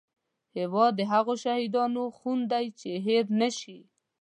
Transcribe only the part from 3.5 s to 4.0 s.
شي